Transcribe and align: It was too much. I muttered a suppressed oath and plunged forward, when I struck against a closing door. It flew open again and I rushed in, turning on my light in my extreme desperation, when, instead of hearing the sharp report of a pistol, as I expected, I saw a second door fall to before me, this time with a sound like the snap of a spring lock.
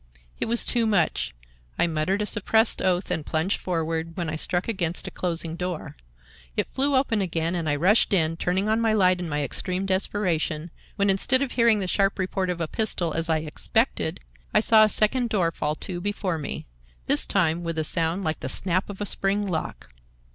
It 0.39 0.47
was 0.47 0.65
too 0.65 0.87
much. 0.87 1.35
I 1.77 1.85
muttered 1.85 2.23
a 2.23 2.25
suppressed 2.25 2.81
oath 2.81 3.11
and 3.11 3.23
plunged 3.23 3.59
forward, 3.61 4.17
when 4.17 4.31
I 4.31 4.35
struck 4.35 4.67
against 4.67 5.05
a 5.07 5.11
closing 5.11 5.55
door. 5.55 5.95
It 6.57 6.71
flew 6.73 6.95
open 6.95 7.21
again 7.21 7.53
and 7.53 7.69
I 7.69 7.75
rushed 7.75 8.11
in, 8.11 8.35
turning 8.35 8.67
on 8.67 8.81
my 8.81 8.93
light 8.93 9.19
in 9.19 9.29
my 9.29 9.43
extreme 9.43 9.85
desperation, 9.85 10.71
when, 10.95 11.11
instead 11.11 11.43
of 11.43 11.51
hearing 11.51 11.81
the 11.81 11.87
sharp 11.87 12.17
report 12.17 12.49
of 12.49 12.59
a 12.59 12.67
pistol, 12.67 13.13
as 13.13 13.29
I 13.29 13.37
expected, 13.45 14.19
I 14.55 14.59
saw 14.59 14.83
a 14.83 14.89
second 14.89 15.29
door 15.29 15.51
fall 15.51 15.75
to 15.75 16.01
before 16.01 16.39
me, 16.39 16.65
this 17.05 17.27
time 17.27 17.63
with 17.63 17.77
a 17.77 17.83
sound 17.83 18.23
like 18.23 18.39
the 18.39 18.49
snap 18.49 18.89
of 18.89 19.01
a 19.01 19.05
spring 19.05 19.45
lock. 19.45 19.93